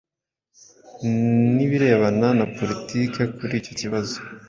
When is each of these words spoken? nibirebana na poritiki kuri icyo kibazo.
nibirebana 1.55 2.27
na 2.39 2.45
poritiki 2.55 3.21
kuri 3.37 3.53
icyo 3.61 3.73
kibazo. 3.79 4.15